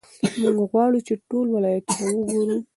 [0.57, 2.57] موږ غواړو چې ټول ولایتونه وګورو.